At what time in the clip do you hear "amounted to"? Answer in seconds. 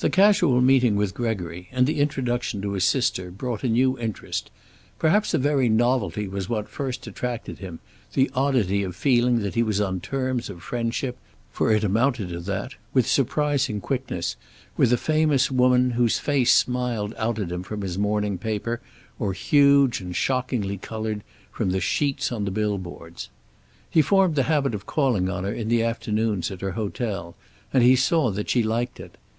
11.82-12.40